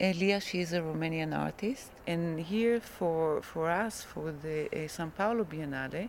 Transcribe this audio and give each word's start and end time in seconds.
Elia, 0.00 0.40
she 0.40 0.58
is 0.58 0.72
a 0.72 0.80
Romanian 0.80 1.32
artist, 1.38 1.92
and 2.04 2.40
here 2.40 2.80
for 2.80 3.40
for 3.42 3.70
us 3.70 4.02
for 4.02 4.32
the 4.32 4.66
uh, 4.66 4.88
São 4.88 5.14
Paulo 5.14 5.44
Biennale, 5.44 6.08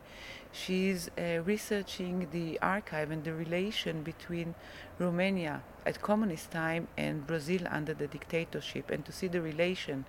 she's 0.51 1.07
uh, 1.19 1.43
researching 1.43 2.27
the 2.31 2.59
archive 2.61 3.11
and 3.11 3.23
the 3.23 3.31
relation 3.31 4.01
between 4.01 4.55
Romania 4.97 5.61
at 5.85 6.01
communist 6.01 6.49
time 6.49 6.87
and 6.97 7.27
Brazil 7.27 7.61
under 7.69 7.93
the 7.93 8.07
dictatorship, 8.07 8.89
and 8.89 9.05
to 9.05 9.11
see 9.11 9.27
the 9.27 9.39
relation, 9.39 10.05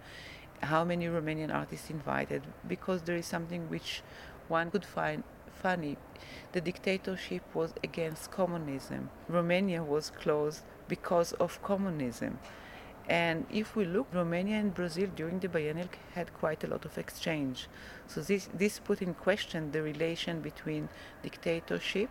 how 0.63 0.83
many 0.83 1.05
Romanian 1.05 1.55
artists 1.55 1.91
invited, 1.91 2.45
because 2.67 3.03
there 3.03 3.17
is 3.17 3.27
something 3.27 3.69
which 3.69 4.01
one 4.49 4.71
could 4.71 4.87
find 4.87 5.23
funny. 5.53 5.99
The 6.53 6.63
dictatorship 6.63 7.43
was 7.53 7.75
against 7.85 8.31
communism. 8.31 9.11
Romania 9.29 9.83
was 9.83 10.09
closed 10.09 10.63
because 10.89 11.35
of 11.35 11.63
communism. 11.63 12.39
And 13.09 13.47
if 13.51 13.77
we 13.77 13.85
look, 13.85 14.09
Romania 14.13 14.57
and 14.57 14.75
Brazil 14.75 15.09
during 15.15 15.39
the 15.39 15.49
biennial 15.49 15.89
had 16.15 16.33
quite 16.35 16.65
a 16.65 16.67
lot 16.67 16.85
of 16.85 16.99
exchange. 16.99 17.69
So 18.09 18.21
this, 18.21 18.49
this 18.53 18.81
put 18.81 19.01
in 19.01 19.15
question 19.15 19.71
the 19.71 19.83
relation 19.83 20.41
between 20.41 20.89
dictatorship, 21.23 22.11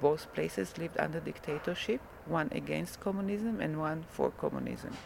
both 0.00 0.32
places 0.34 0.76
lived 0.76 0.98
under 0.98 1.20
dictatorship, 1.20 2.00
one 2.26 2.48
against 2.52 2.98
communism 2.98 3.60
and 3.60 3.78
one 3.78 4.04
for 4.08 4.30
communism. 4.30 4.96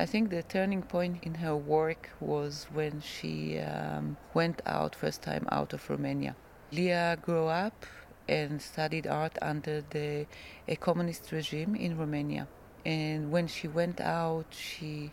I 0.00 0.06
think 0.06 0.30
the 0.30 0.42
turning 0.42 0.82
point 0.82 1.24
in 1.24 1.34
her 1.34 1.56
work 1.56 2.10
was 2.20 2.66
when 2.72 3.00
she 3.00 3.58
um, 3.58 4.16
went 4.32 4.62
out 4.66 4.94
first 4.94 5.22
time 5.22 5.46
out 5.50 5.72
of 5.72 5.88
Romania. 5.90 6.36
Lia 6.70 7.18
grew 7.20 7.46
up 7.46 7.86
and 8.28 8.60
studied 8.60 9.06
art 9.06 9.38
under 9.40 9.82
the 9.90 10.26
a 10.66 10.76
communist 10.76 11.32
regime 11.32 11.74
in 11.74 11.96
Romania. 11.98 12.46
And 12.84 13.30
when 13.30 13.46
she 13.46 13.68
went 13.68 14.00
out, 14.00 14.46
she 14.50 15.12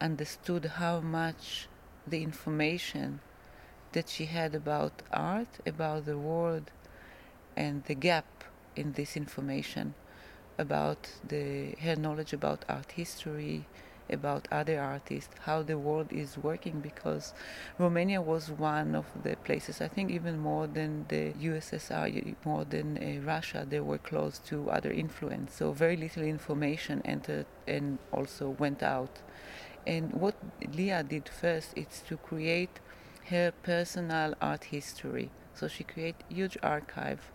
understood 0.00 0.64
how 0.64 1.00
much 1.00 1.68
the 2.06 2.22
information 2.22 3.20
that 3.92 4.08
she 4.08 4.26
had 4.26 4.54
about 4.54 5.02
art, 5.12 5.60
about 5.66 6.06
the 6.06 6.18
world, 6.18 6.70
and 7.56 7.84
the 7.84 7.94
gap 7.94 8.44
in 8.74 8.92
this 8.92 9.16
information 9.16 9.94
about 10.58 11.10
the 11.26 11.72
her 11.80 11.96
knowledge 11.96 12.32
about 12.32 12.64
art 12.68 12.92
history, 12.92 13.66
about 14.10 14.48
other 14.50 14.80
artists, 14.80 15.34
how 15.40 15.62
the 15.62 15.78
world 15.78 16.12
is 16.12 16.36
working, 16.38 16.80
because 16.80 17.34
Romania 17.78 18.20
was 18.20 18.50
one 18.50 18.94
of 18.94 19.06
the 19.22 19.36
places, 19.36 19.80
I 19.80 19.88
think 19.88 20.10
even 20.10 20.38
more 20.38 20.66
than 20.66 21.06
the 21.08 21.32
USSR, 21.32 22.34
more 22.44 22.64
than 22.64 22.98
uh, 22.98 23.24
Russia, 23.26 23.66
they 23.68 23.80
were 23.80 23.98
close 23.98 24.38
to 24.50 24.70
other 24.70 24.90
influence. 24.90 25.54
So 25.54 25.72
very 25.72 25.96
little 25.96 26.22
information 26.22 27.02
entered 27.04 27.46
and 27.66 27.98
also 28.12 28.50
went 28.50 28.82
out. 28.82 29.20
And 29.86 30.12
what 30.12 30.36
Lia 30.74 31.02
did 31.02 31.28
first 31.28 31.72
is 31.76 32.02
to 32.08 32.16
create 32.16 32.80
her 33.30 33.52
personal 33.62 34.34
art 34.40 34.64
history. 34.64 35.30
So 35.54 35.68
she 35.68 35.84
created 35.84 36.24
huge 36.28 36.56
archive 36.62 37.30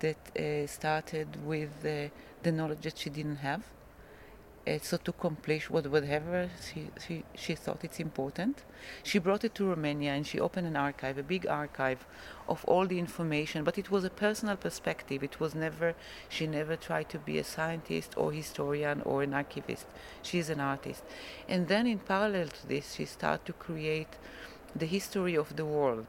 that 0.00 0.36
uh, 0.38 0.66
started 0.66 1.44
with 1.44 1.70
uh, 1.84 2.08
the 2.42 2.52
knowledge 2.52 2.82
that 2.82 2.98
she 2.98 3.10
didn't 3.10 3.36
have 3.36 3.64
uh, 4.66 4.78
so 4.82 4.96
to 4.96 5.10
accomplish 5.10 5.70
whatever 5.70 6.50
she, 6.66 6.88
she, 7.06 7.24
she 7.34 7.54
thought 7.54 7.84
it's 7.84 8.00
important. 8.00 8.62
She 9.02 9.18
brought 9.18 9.44
it 9.44 9.54
to 9.56 9.68
Romania 9.68 10.12
and 10.12 10.26
she 10.26 10.40
opened 10.40 10.66
an 10.66 10.76
archive, 10.76 11.18
a 11.18 11.22
big 11.22 11.46
archive 11.46 12.04
of 12.48 12.64
all 12.64 12.86
the 12.86 12.98
information, 12.98 13.64
but 13.64 13.78
it 13.78 13.90
was 13.90 14.04
a 14.04 14.10
personal 14.10 14.56
perspective. 14.56 15.22
It 15.22 15.38
was 15.38 15.54
never, 15.54 15.94
she 16.28 16.46
never 16.46 16.76
tried 16.76 17.08
to 17.10 17.18
be 17.18 17.38
a 17.38 17.44
scientist 17.44 18.14
or 18.16 18.32
historian 18.32 19.02
or 19.02 19.22
an 19.22 19.34
archivist. 19.34 19.86
She's 20.22 20.50
an 20.50 20.60
artist. 20.60 21.02
And 21.48 21.68
then 21.68 21.86
in 21.86 21.98
parallel 22.00 22.48
to 22.48 22.66
this, 22.66 22.94
she 22.94 23.04
started 23.04 23.46
to 23.46 23.52
create 23.52 24.18
the 24.74 24.86
history 24.86 25.36
of 25.36 25.56
the 25.56 25.64
world 25.64 26.06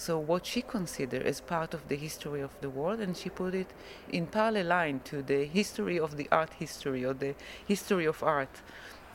so 0.00 0.18
what 0.18 0.46
she 0.46 0.62
considered 0.62 1.26
as 1.26 1.42
part 1.42 1.74
of 1.74 1.88
the 1.88 1.96
history 1.96 2.40
of 2.40 2.58
the 2.62 2.70
world, 2.70 3.00
and 3.00 3.14
she 3.14 3.28
put 3.28 3.54
it 3.54 3.66
in 4.10 4.26
parallel 4.26 4.66
line 4.66 5.00
to 5.04 5.20
the 5.20 5.44
history 5.44 6.00
of 6.00 6.16
the 6.16 6.26
art 6.32 6.54
history 6.54 7.04
or 7.04 7.12
the 7.12 7.34
history 7.68 8.06
of 8.06 8.22
art. 8.22 8.62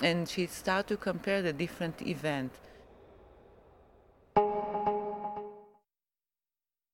And 0.03 0.29
she 0.29 0.45
started 0.45 0.87
to 0.89 0.97
compare 0.97 1.41
the 1.41 1.53
different 1.53 2.03
events. 2.03 2.59